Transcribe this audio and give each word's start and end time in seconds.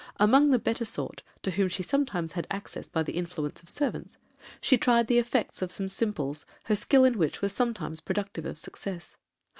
Among 0.19 0.49
the 0.49 0.57
better 0.57 0.83
sort, 0.83 1.21
to 1.43 1.51
whom 1.51 1.69
she 1.69 1.83
sometimes 1.83 2.31
had 2.31 2.47
access 2.49 2.89
by 2.89 3.03
the 3.03 3.11
influence 3.11 3.61
of 3.61 3.69
servants, 3.69 4.17
she 4.59 4.75
tried 4.75 5.05
the 5.05 5.19
effects 5.19 5.61
of 5.61 5.71
some 5.71 5.87
simples, 5.87 6.43
her 6.63 6.75
skill 6.75 7.05
in 7.05 7.19
which 7.19 7.43
was 7.43 7.53
sometimes 7.53 8.01
productive 8.01 8.47
of 8.47 8.57
success. 8.57 9.15